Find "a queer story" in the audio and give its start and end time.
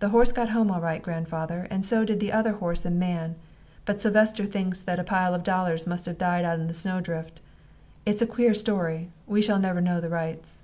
8.20-9.10